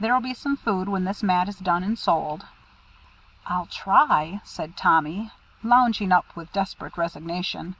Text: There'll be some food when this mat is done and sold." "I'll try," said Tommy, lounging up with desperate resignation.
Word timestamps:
There'll 0.00 0.22
be 0.22 0.32
some 0.32 0.56
food 0.56 0.88
when 0.88 1.04
this 1.04 1.22
mat 1.22 1.46
is 1.46 1.58
done 1.58 1.82
and 1.84 1.98
sold." 1.98 2.46
"I'll 3.46 3.66
try," 3.66 4.40
said 4.42 4.78
Tommy, 4.78 5.30
lounging 5.62 6.10
up 6.10 6.34
with 6.34 6.50
desperate 6.54 6.96
resignation. 6.96 7.76